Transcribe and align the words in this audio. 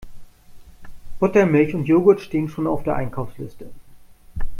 Buttermilch 1.19 1.75
und 1.75 1.85
Jogurt 1.85 2.21
stehen 2.21 2.49
schon 2.49 2.65
auf 2.65 2.81
der 2.81 2.95
Einkaufsliste. 2.95 3.69